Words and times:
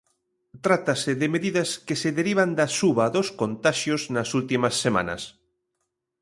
Trátase 0.65 1.11
de 1.21 1.27
medidas 1.35 1.69
que 1.87 1.95
se 2.01 2.09
derivan 2.19 2.49
da 2.59 2.67
suba 2.79 3.05
dos 3.15 3.27
contaxios 3.41 4.01
nas 4.15 4.29
últimas 4.39 4.75
semanas. 4.83 5.21